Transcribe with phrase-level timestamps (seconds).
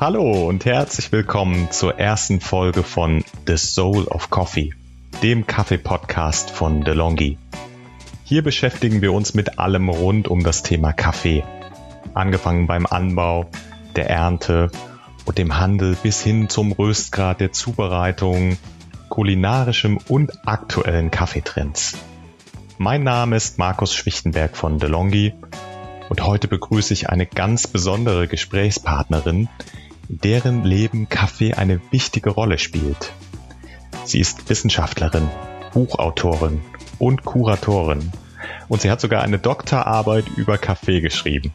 [0.00, 4.72] Hallo und herzlich willkommen zur ersten Folge von The Soul of Coffee,
[5.24, 7.36] dem Kaffee-Podcast von DeLonghi.
[8.22, 11.42] Hier beschäftigen wir uns mit allem rund um das Thema Kaffee.
[12.14, 13.50] Angefangen beim Anbau,
[13.96, 14.70] der Ernte
[15.24, 18.56] und dem Handel bis hin zum Röstgrad der Zubereitung,
[19.08, 21.96] kulinarischem und aktuellen Kaffeetrends.
[22.78, 25.34] Mein Name ist Markus Schwichtenberg von DeLonghi
[26.08, 29.48] und heute begrüße ich eine ganz besondere Gesprächspartnerin,
[30.08, 33.12] deren Leben Kaffee eine wichtige Rolle spielt.
[34.04, 35.28] Sie ist Wissenschaftlerin,
[35.72, 36.60] Buchautorin
[36.98, 38.10] und Kuratorin
[38.68, 41.52] und sie hat sogar eine Doktorarbeit über Kaffee geschrieben.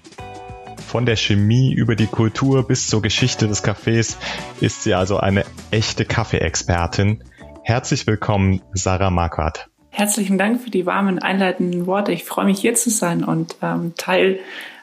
[0.88, 4.18] Von der Chemie über die Kultur bis zur Geschichte des Kaffees
[4.62, 7.24] ist sie also eine echte Kaffeeexpertin.
[7.64, 9.70] Herzlich willkommen, Sarah Marquardt.
[9.90, 12.12] Herzlichen Dank für die warmen einleitenden Worte.
[12.12, 14.40] Ich freue mich hier zu sein und ähm, Teil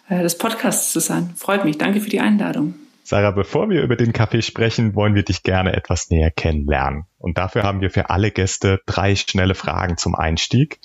[0.09, 1.31] äh, des Podcasts zu sein.
[1.37, 1.79] Freut mich.
[1.79, 2.75] Danke für die Einladung.
[3.11, 7.07] Sarah, bevor wir über den Kaffee sprechen, wollen wir dich gerne etwas näher kennenlernen.
[7.19, 10.79] Und dafür haben wir für alle Gäste drei schnelle Fragen zum Einstieg.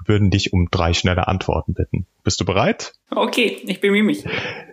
[0.00, 2.08] Wir würden dich um drei schnelle Antworten bitten.
[2.24, 2.94] Bist du bereit?
[3.12, 4.24] Okay, ich bemühe mich.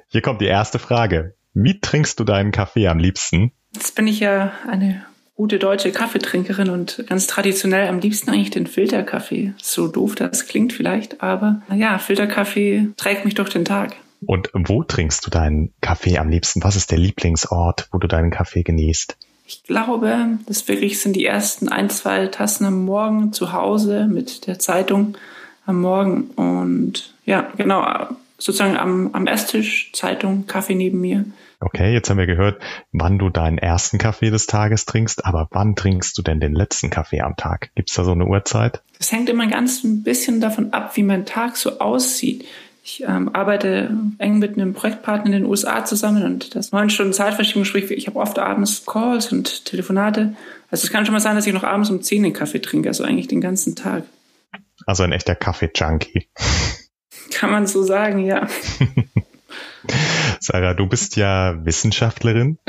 [0.08, 1.36] Hier kommt die erste Frage.
[1.54, 3.52] Wie trinkst du deinen Kaffee am liebsten?
[3.76, 8.66] Jetzt bin ich ja eine gute deutsche Kaffeetrinkerin und ganz traditionell am liebsten eigentlich den
[8.66, 9.54] Filterkaffee.
[9.62, 13.96] So doof das klingt vielleicht, aber naja, Filterkaffee trägt mich durch den Tag.
[14.26, 16.64] Und wo trinkst du deinen Kaffee am liebsten?
[16.64, 19.18] Was ist der Lieblingsort, wo du deinen Kaffee genießt?
[19.48, 24.48] Ich glaube, das wirklich sind die ersten ein, zwei Tassen am Morgen zu Hause mit
[24.48, 25.18] der Zeitung
[25.66, 26.32] am Morgen.
[26.36, 27.86] Und ja, genau,
[28.38, 31.26] sozusagen am, am Esstisch, Zeitung, Kaffee neben mir.
[31.60, 35.76] Okay, jetzt haben wir gehört, wann du deinen ersten Kaffee des Tages trinkst, aber wann
[35.76, 37.72] trinkst du denn den letzten Kaffee am Tag?
[37.76, 38.82] Gibt es da so eine Uhrzeit?
[38.98, 42.46] Das hängt immer ganz ein bisschen davon ab, wie mein Tag so aussieht.
[42.88, 47.14] Ich ähm, arbeite eng mit einem Projektpartner in den USA zusammen und das neun Stunden
[47.14, 50.36] Zeitverschiebung, sprich, ich habe oft abends Calls und Telefonate.
[50.70, 52.90] Also es kann schon mal sein, dass ich noch abends um zehn den Kaffee trinke,
[52.90, 54.04] also eigentlich den ganzen Tag.
[54.86, 56.28] Also ein echter Kaffee-Junkie.
[57.34, 58.48] Kann man so sagen, ja.
[60.46, 62.60] Sarah, du bist ja Wissenschaftlerin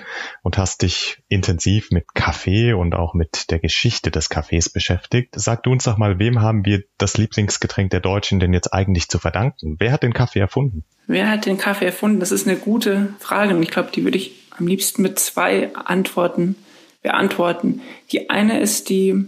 [0.42, 5.34] und hast dich intensiv mit Kaffee und auch mit der Geschichte des Kaffees beschäftigt.
[5.36, 9.08] Sag du uns doch mal, wem haben wir das Lieblingsgetränk der Deutschen denn jetzt eigentlich
[9.08, 9.76] zu verdanken?
[9.78, 10.84] Wer hat den Kaffee erfunden?
[11.06, 12.18] Wer hat den Kaffee erfunden?
[12.18, 15.74] Das ist eine gute Frage und ich glaube, die würde ich am liebsten mit zwei
[15.74, 16.56] Antworten
[17.02, 17.82] beantworten.
[18.10, 19.26] Die eine ist die,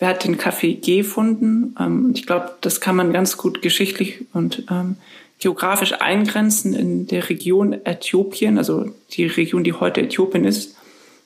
[0.00, 1.76] wer hat den Kaffee gefunden?
[1.78, 4.96] Ähm, ich glaube, das kann man ganz gut geschichtlich und ähm,
[5.38, 10.76] geografisch eingrenzen in der Region Äthiopien, also die Region, die heute Äthiopien ist,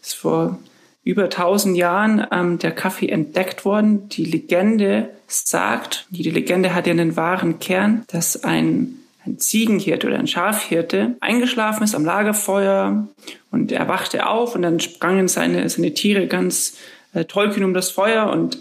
[0.03, 0.59] ist vor
[1.03, 4.09] über 1000 Jahren ähm, der Kaffee entdeckt worden.
[4.11, 10.19] Die Legende sagt, die Legende hat ja einen wahren Kern, dass ein, ein Ziegenhirte oder
[10.19, 13.09] ein Schafhirte eingeschlafen ist am Lagerfeuer
[13.51, 16.77] und er wachte auf und dann sprangen seine, seine Tiere ganz
[17.15, 18.59] äh, tollkühn um das Feuer und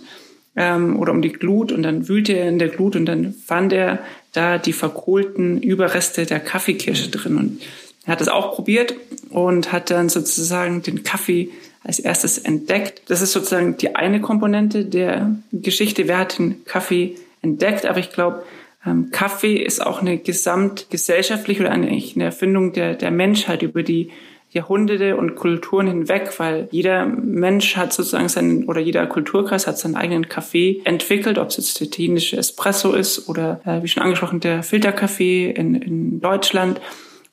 [0.56, 3.74] ähm, oder um die Glut und dann wühlte er in der Glut und dann fand
[3.74, 4.00] er
[4.34, 7.38] da die verkohlten Überreste der Kaffeekirsche drin.
[7.38, 7.62] Und
[8.06, 8.96] er hat das auch probiert
[9.30, 11.50] und hat dann sozusagen den Kaffee
[11.84, 13.04] als erstes entdeckt.
[13.08, 16.08] Das ist sozusagen die eine Komponente der Geschichte.
[16.08, 17.86] Wer hat den Kaffee entdeckt?
[17.86, 18.44] Aber ich glaube,
[18.86, 24.12] ähm, Kaffee ist auch eine gesamtgesellschaftliche oder eine, Erfindung der, der Menschheit über die
[24.52, 29.96] Jahrhunderte und Kulturen hinweg, weil jeder Mensch hat sozusagen seinen oder jeder Kulturkreis hat seinen
[29.96, 34.40] eigenen Kaffee entwickelt, ob es jetzt der italienische Espresso ist oder äh, wie schon angesprochen
[34.40, 36.82] der Filterkaffee in, in Deutschland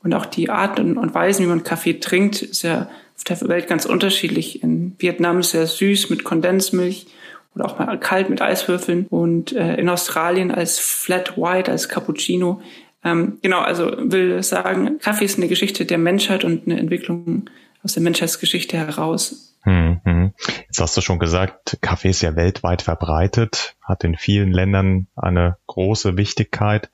[0.03, 3.49] und auch die Art und, und Weisen, wie man Kaffee trinkt, ist ja auf der
[3.49, 4.63] Welt ganz unterschiedlich.
[4.63, 7.07] In Vietnam er süß mit Kondensmilch
[7.55, 12.61] oder auch mal kalt mit Eiswürfeln und äh, in Australien als Flat White, als Cappuccino.
[13.07, 17.49] Ähm, genau, also will sagen, Kaffee ist eine Geschichte der Menschheit und eine Entwicklung
[17.85, 19.57] aus der Menschheitsgeschichte heraus.
[19.63, 20.33] Hm, hm.
[20.67, 25.57] Jetzt hast du schon gesagt, Kaffee ist ja weltweit verbreitet, hat in vielen Ländern eine
[25.69, 26.91] große Wichtigkeit.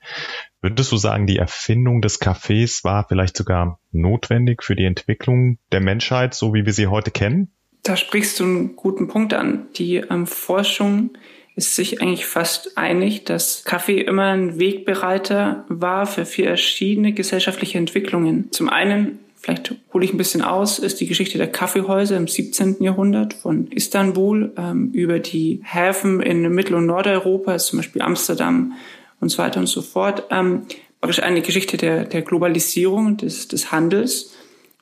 [0.61, 5.81] Würdest du sagen, die Erfindung des Kaffees war vielleicht sogar notwendig für die Entwicklung der
[5.81, 7.51] Menschheit, so wie wir sie heute kennen?
[7.81, 9.67] Da sprichst du einen guten Punkt an.
[9.75, 11.17] Die ähm, Forschung
[11.55, 18.51] ist sich eigentlich fast einig, dass Kaffee immer ein Wegbereiter war für verschiedene gesellschaftliche Entwicklungen.
[18.51, 22.77] Zum einen, vielleicht hole ich ein bisschen aus, ist die Geschichte der Kaffeehäuser im 17.
[22.81, 28.73] Jahrhundert von Istanbul ähm, über die Häfen in Mittel- und Nordeuropa, zum Beispiel Amsterdam
[29.19, 30.23] und so weiter und so fort.
[30.31, 30.63] Ähm,
[31.01, 34.33] praktisch eine Geschichte der, der Globalisierung, des, des Handels.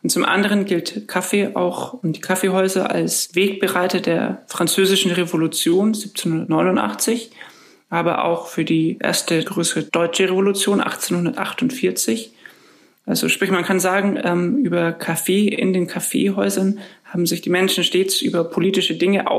[0.04, 7.32] Und zum anderen gilt Kaffee auch und die Kaffeehäuser als Wegbereiter der französischen Revolution 1789,
[7.90, 12.34] aber auch für die erste größere deutsche Revolution 1848.
[13.06, 17.84] Also sprich, man kann sagen, ähm, über Kaffee in den Kaffeehäusern haben sich die Menschen
[17.84, 19.30] stets über politische Dinge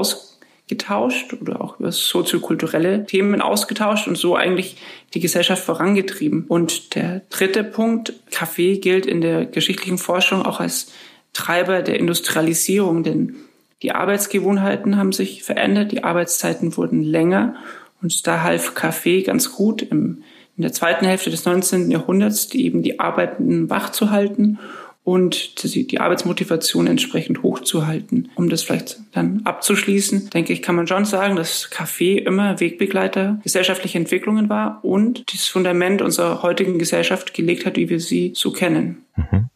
[0.73, 4.77] ausgetauscht oder auch über soziokulturelle Themen ausgetauscht und so eigentlich
[5.15, 6.45] die Gesellschaft vorangetrieben.
[6.49, 10.93] Und der dritte Punkt, Kaffee gilt in der geschichtlichen Forschung auch als
[11.33, 13.37] Treiber der Industrialisierung, denn
[13.83, 17.57] die Arbeitsgewohnheiten haben sich verändert, die Arbeitszeiten wurden länger
[18.01, 20.23] und da half Kaffee ganz gut im,
[20.57, 21.91] in der zweiten Hälfte des 19.
[21.91, 24.59] Jahrhunderts, die eben die Arbeitenden wach zu halten
[25.05, 28.31] und die, Arbeitsmotivation entsprechend hochzuhalten.
[28.37, 33.41] Um das vielleicht dann abzuschließen, denke ich, kann man schon sagen, dass Kaffee immer Wegbegleiter
[33.43, 38.53] gesellschaftlicher Entwicklungen war und das Fundament unserer heutigen Gesellschaft gelegt hat, wie wir sie so
[38.53, 39.05] kennen.
[39.17, 39.49] Mhm.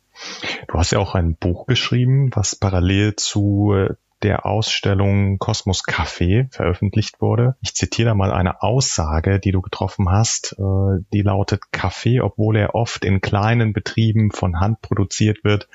[0.67, 6.53] Du hast ja auch ein Buch geschrieben, was parallel zu äh, der Ausstellung Kosmos Café
[6.53, 7.57] veröffentlicht wurde.
[7.61, 12.57] Ich zitiere da mal eine Aussage, die du getroffen hast, äh, die lautet, Kaffee, obwohl
[12.57, 15.69] er oft in kleinen Betrieben von Hand produziert wird,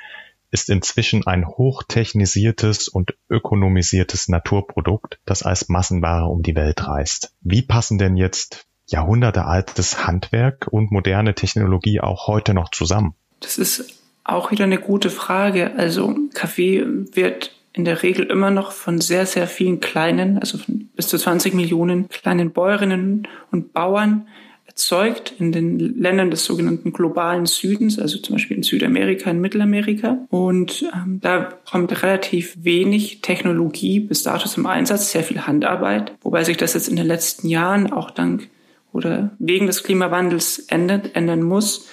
[0.52, 7.34] ist inzwischen ein hochtechnisiertes und ökonomisiertes Naturprodukt, das als Massenware um die Welt reist.
[7.42, 13.16] Wie passen denn jetzt jahrhundertealtes Handwerk und moderne Technologie auch heute noch zusammen?
[13.40, 15.74] Das ist auch wieder eine gute Frage.
[15.78, 20.90] Also Kaffee wird in der Regel immer noch von sehr, sehr vielen kleinen, also von
[20.96, 24.28] bis zu 20 Millionen kleinen Bäuerinnen und Bauern
[24.72, 30.18] erzeugt in den Ländern des sogenannten globalen Südens, also zum Beispiel in Südamerika, in Mittelamerika.
[30.30, 36.46] Und ähm, da kommt relativ wenig Technologie bis dato zum Einsatz, sehr viel Handarbeit, wobei
[36.46, 38.48] sich das jetzt in den letzten Jahren auch dank
[38.94, 41.90] oder wegen des Klimawandels ändert, ändern muss.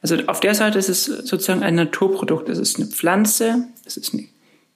[0.00, 2.48] Also auf der Seite ist es sozusagen ein Naturprodukt.
[2.48, 4.24] Es ist eine Pflanze, es ist eine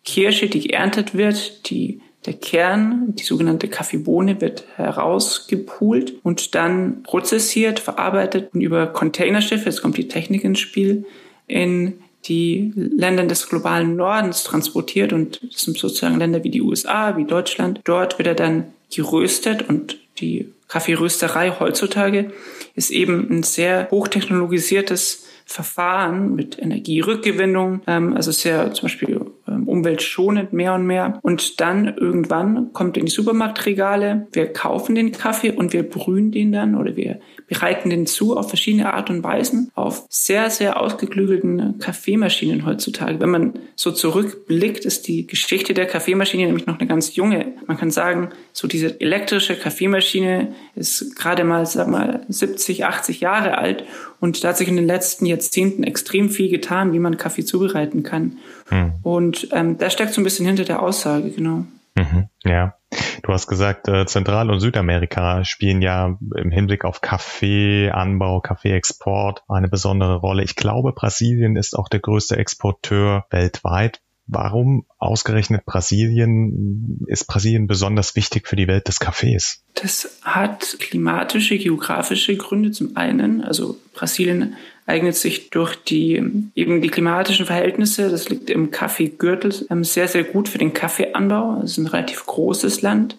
[0.06, 7.78] Kirsche, die geerntet wird, die der Kern, die sogenannte Kaffeebohne, wird herausgepult und dann prozessiert,
[7.78, 11.04] verarbeitet und über Containerschiffe, jetzt kommt die Technik ins Spiel,
[11.46, 17.16] in die Länder des globalen Nordens transportiert und das sind sozusagen Länder wie die USA,
[17.16, 17.80] wie Deutschland.
[17.84, 22.32] Dort wird er dann geröstet und die Kaffeerösterei heutzutage
[22.74, 30.74] ist eben ein sehr hochtechnologisiertes Verfahren mit Energierückgewinnung, ähm, also sehr zum Beispiel umweltschonend mehr
[30.74, 31.18] und mehr.
[31.22, 36.52] Und dann irgendwann kommt in die Supermarktregale, wir kaufen den Kaffee und wir brühen den
[36.52, 41.78] dann oder wir bereiten den zu auf verschiedene Art und Weisen auf sehr, sehr ausgeklügelten
[41.78, 43.20] Kaffeemaschinen heutzutage.
[43.20, 47.52] Wenn man so zurückblickt, ist die Geschichte der Kaffeemaschine nämlich noch eine ganz junge.
[47.66, 53.58] Man kann sagen, so diese elektrische Kaffeemaschine ist gerade mal, sag mal, 70, 80 Jahre
[53.58, 53.84] alt
[54.18, 58.02] und da hat sich in den letzten Jahrzehnten extrem viel getan, wie man Kaffee zubereiten
[58.02, 58.38] kann.
[58.68, 58.92] Hm.
[59.02, 61.64] Und ähm, da steckt so ein bisschen hinter der Aussage, genau.
[61.96, 62.74] Mhm, ja.
[63.22, 69.68] Du hast gesagt, äh, Zentral- und Südamerika spielen ja im Hinblick auf Kaffeeanbau, Kaffeeexport eine
[69.68, 70.44] besondere Rolle.
[70.44, 74.00] Ich glaube, Brasilien ist auch der größte Exporteur weltweit.
[74.28, 77.04] Warum ausgerechnet Brasilien?
[77.06, 79.62] Ist Brasilien besonders wichtig für die Welt des Kaffees?
[79.74, 83.42] Das hat klimatische, geografische Gründe zum einen.
[83.42, 84.56] Also Brasilien
[84.86, 90.24] eignet sich durch die eben die klimatischen Verhältnisse, das liegt im Kaffeegürtel, ähm, sehr, sehr
[90.24, 91.60] gut für den Kaffeeanbau.
[91.62, 93.16] Es ist ein relativ großes Land.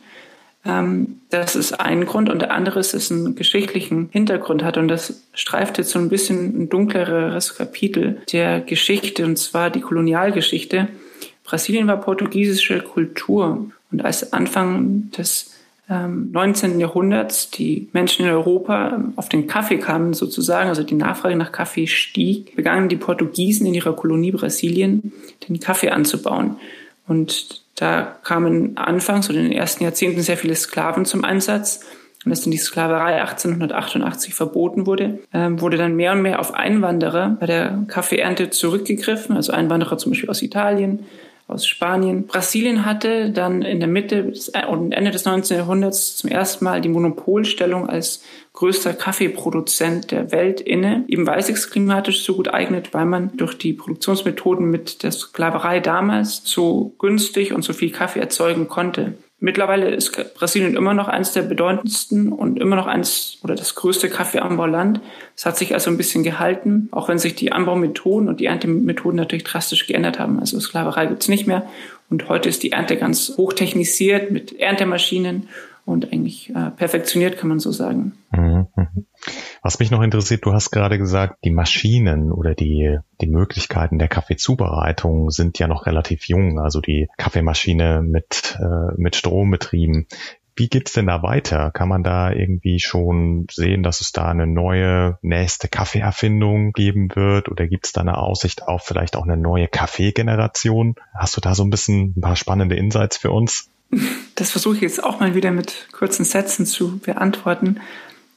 [0.65, 4.77] Ähm, das ist ein Grund und der andere ist, dass es einen geschichtlichen Hintergrund hat
[4.77, 9.81] und das streift jetzt so ein bisschen ein dunkleres Kapitel der Geschichte und zwar die
[9.81, 10.88] Kolonialgeschichte.
[11.48, 15.54] Brasilien war portugiesische Kultur und als Anfang des
[15.89, 16.72] 19.
[16.72, 21.38] Ähm, Jahrhunderts die Menschen in Europa ähm, auf den Kaffee kamen sozusagen, also die Nachfrage
[21.38, 25.13] nach Kaffee stieg, begannen die Portugiesen in ihrer Kolonie Brasilien
[25.48, 26.58] den Kaffee anzubauen.
[27.08, 31.86] Und da kamen anfangs oder in den ersten Jahrzehnten sehr viele Sklaven zum Einsatz.
[32.25, 36.54] Und als dann die Sklaverei 1888 verboten wurde, ähm, wurde dann mehr und mehr auf
[36.54, 41.06] Einwanderer bei der Kaffeeernte zurückgegriffen, also Einwanderer zum Beispiel aus Italien,
[41.48, 42.27] aus Spanien.
[42.27, 44.34] Brasilien hatte dann in der Mitte
[44.70, 45.58] und Ende des 19.
[45.58, 48.22] Jahrhunderts zum ersten Mal die Monopolstellung als
[48.54, 53.58] größter Kaffeeproduzent der Welt inne, eben weil sich klimatisch so gut eignet, weil man durch
[53.58, 59.13] die Produktionsmethoden mit der Sklaverei damals so günstig und so viel Kaffee erzeugen konnte.
[59.39, 64.10] Mittlerweile ist Brasilien immer noch eines der bedeutendsten und immer noch eines oder das größte
[64.10, 65.00] Kaffeeanbauland.
[65.36, 69.15] Es hat sich also ein bisschen gehalten, auch wenn sich die Anbaumethoden und die Erntemethoden
[69.15, 70.39] natürlich drastisch geändert haben.
[70.39, 71.70] Also Sklaverei gibt's nicht mehr
[72.10, 75.50] und heute ist die Ernte ganz hochtechnisiert mit Erntemaschinen
[75.88, 78.13] und eigentlich äh, perfektioniert, kann man so sagen.
[78.32, 79.08] Mhm, mhm.
[79.63, 84.10] Was mich noch interessiert, du hast gerade gesagt, die Maschinen oder die, die Möglichkeiten der
[84.10, 86.60] Kaffeezubereitung sind ja noch relativ jung.
[86.60, 90.08] Also die Kaffeemaschine mit, äh, mit Strom betrieben.
[90.58, 91.72] Wie geht's denn da weiter?
[91.72, 97.48] Kann man da irgendwie schon sehen, dass es da eine neue nächste Kaffeeerfindung geben wird?
[97.48, 100.96] Oder gibt's da eine Aussicht auf vielleicht auch eine neue Kaffeegeneration?
[101.13, 103.72] Hast du da so ein bisschen ein paar spannende Insights für uns?
[104.36, 107.77] Das versuche ich jetzt auch mal wieder mit kurzen Sätzen zu beantworten.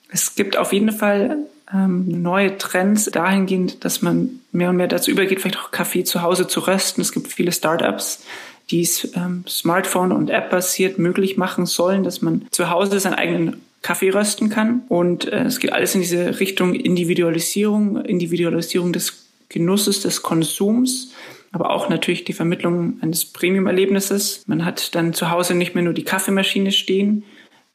[0.09, 1.37] Es gibt auf jeden Fall
[1.73, 6.23] ähm, neue Trends dahingehend, dass man mehr und mehr dazu übergeht, vielleicht auch Kaffee zu
[6.23, 7.00] Hause zu rösten.
[7.00, 8.23] Es gibt viele Startups,
[8.71, 13.61] die es ähm, Smartphone- und App-basiert möglich machen sollen, dass man zu Hause seinen eigenen
[13.83, 14.83] Kaffee rösten kann.
[14.88, 21.12] Und äh, es geht alles in diese Richtung Individualisierung, Individualisierung des Genusses, des Konsums
[21.52, 24.45] aber auch natürlich die Vermittlung eines Premium-Erlebnisses.
[24.47, 27.25] Man hat dann zu Hause nicht mehr nur die Kaffeemaschine stehen.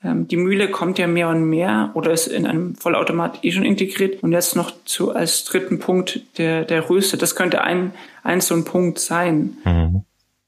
[0.03, 3.63] Ähm, die Mühle kommt ja mehr und mehr oder ist in einem Vollautomat eh schon
[3.63, 4.23] integriert.
[4.23, 7.17] Und jetzt noch zu, als dritten Punkt der, der Röste.
[7.17, 7.91] Das könnte ein,
[8.23, 9.57] ein so ein Punkt sein.
[9.65, 10.05] Mhm.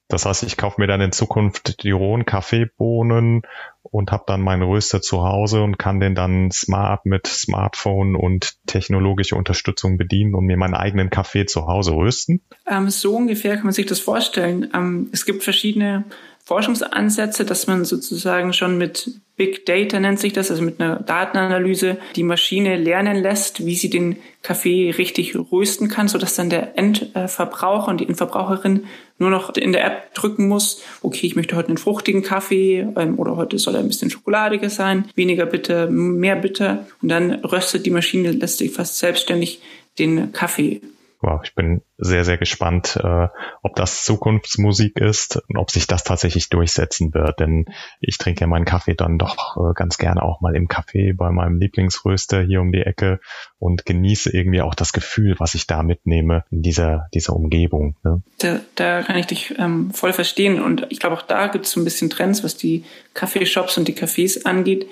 [0.08, 3.42] Das heißt, ich kaufe mir dann in Zukunft die rohen Kaffeebohnen
[3.84, 8.56] und habe dann meinen Röster zu Hause und kann den dann smart mit Smartphone und
[8.68, 12.42] technologische Unterstützung bedienen und mir meinen eigenen Kaffee zu Hause rösten?
[12.70, 14.70] Ähm, so ungefähr kann man sich das vorstellen.
[14.74, 16.06] Ähm, es gibt verschiedene
[16.48, 21.98] Forschungsansätze, dass man sozusagen schon mit Big Data nennt sich das, also mit einer Datenanalyse,
[22.16, 27.90] die Maschine lernen lässt, wie sie den Kaffee richtig rösten kann, sodass dann der Endverbraucher
[27.90, 28.86] und die Endverbraucherin
[29.20, 33.20] nur noch in der App drücken muss, okay, ich möchte heute einen fruchtigen Kaffee ähm,
[33.20, 36.88] oder heute soll er ein bisschen schokoladiger sein, weniger bitter, mehr bitter.
[37.02, 39.60] Und dann röstet die Maschine letztlich fast selbstständig
[40.00, 40.80] den Kaffee
[41.22, 43.28] wow, ich bin sehr, sehr gespannt, äh,
[43.64, 47.40] ob das Zukunftsmusik ist und ob sich das tatsächlich durchsetzen wird.
[47.40, 47.66] Denn
[48.00, 51.32] ich trinke ja meinen Kaffee dann doch äh, ganz gerne auch mal im Café bei
[51.32, 53.20] meinem Lieblingsröster hier um die Ecke
[53.58, 57.96] und genieße irgendwie auch das Gefühl, was ich da mitnehme in dieser, dieser Umgebung.
[58.04, 58.22] Ne?
[58.40, 60.62] Da, da kann ich dich ähm, voll verstehen.
[60.62, 62.84] Und ich glaube, auch da gibt es so ein bisschen Trends, was die
[63.16, 64.88] Kaffeeshops und die Cafés angeht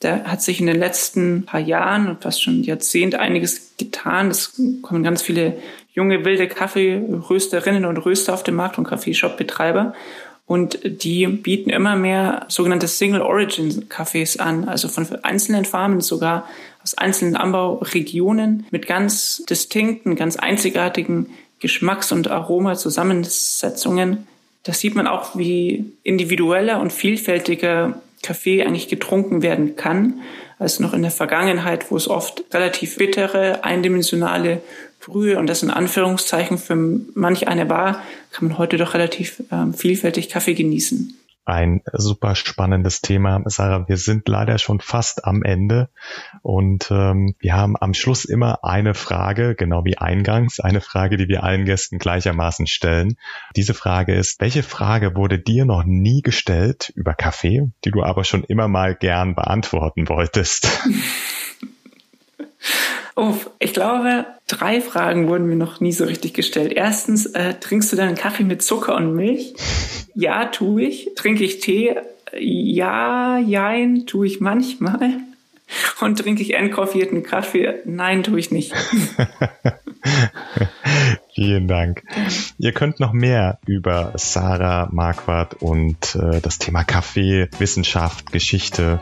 [0.00, 4.30] da hat sich in den letzten paar Jahren und fast schon Jahrzehnt einiges getan.
[4.30, 5.56] Es kommen ganz viele
[5.92, 9.94] junge, wilde Kaffeerösterinnen und Röster auf den Markt und Kaffeeshop-Betreiber.
[10.44, 16.46] Und die bieten immer mehr sogenannte Single Origin Kaffees an, also von einzelnen Farmen sogar
[16.82, 24.28] aus einzelnen Anbauregionen mit ganz distinkten, ganz einzigartigen Geschmacks- und Aromazusammensetzungen.
[24.62, 30.20] Da sieht man auch, wie individueller und vielfältiger Kaffee eigentlich getrunken werden kann,
[30.58, 34.60] als noch in der Vergangenheit, wo es oft relativ bittere, eindimensionale
[35.00, 36.74] Brühe und das in Anführungszeichen für
[37.14, 38.02] manch eine war,
[38.32, 41.16] kann man heute doch relativ ähm, vielfältig Kaffee genießen
[41.46, 43.42] ein super spannendes Thema.
[43.46, 45.88] Sarah, wir sind leider schon fast am Ende
[46.42, 51.28] und ähm, wir haben am Schluss immer eine Frage, genau wie eingangs, eine Frage, die
[51.28, 53.16] wir allen Gästen gleichermaßen stellen.
[53.54, 58.24] Diese Frage ist, welche Frage wurde dir noch nie gestellt über Kaffee, die du aber
[58.24, 60.68] schon immer mal gern beantworten wolltest?
[63.18, 66.74] Oh, ich glaube, drei Fragen wurden mir noch nie so richtig gestellt.
[66.74, 69.54] Erstens, äh, trinkst du deinen Kaffee mit Zucker und Milch?
[70.18, 71.10] Ja, tue ich.
[71.14, 71.94] Trinke ich Tee?
[72.38, 75.10] Ja, jein, tue ich manchmal.
[76.00, 77.82] Und trinke ich entkoffierten Kaffee?
[77.84, 78.72] Nein, tue ich nicht.
[81.34, 82.02] Vielen Dank.
[82.56, 89.00] Ihr könnt noch mehr über Sarah Marquardt und äh, das Thema Kaffee, Wissenschaft, Geschichte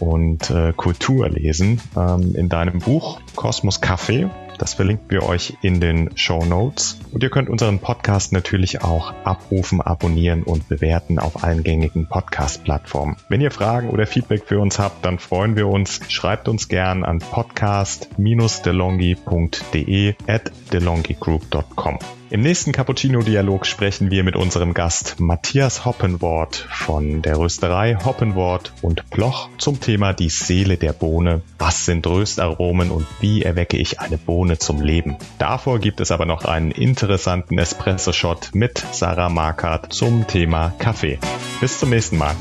[0.00, 4.28] und äh, Kultur lesen ähm, in deinem Buch Kosmos Kaffee.
[4.58, 6.98] Das verlinken wir euch in den Show Notes.
[7.12, 13.16] Und ihr könnt unseren Podcast natürlich auch abrufen, abonnieren und bewerten auf allen gängigen Podcast-Plattformen.
[13.28, 16.00] Wenn ihr Fragen oder Feedback für uns habt, dann freuen wir uns.
[16.08, 21.98] Schreibt uns gern an podcast-delongi.de at delongigroup.com.
[22.30, 29.08] Im nächsten Cappuccino-Dialog sprechen wir mit unserem Gast Matthias Hoppenwort von der Rösterei Hoppenwort und
[29.10, 31.42] Bloch zum Thema die Seele der Bohne.
[31.58, 35.16] Was sind Röstaromen und wie erwecke ich eine Bohne zum Leben?
[35.38, 41.18] Davor gibt es aber noch einen interessanten Espresso-Shot mit Sarah Markert zum Thema Kaffee.
[41.60, 42.34] Bis zum nächsten Mal.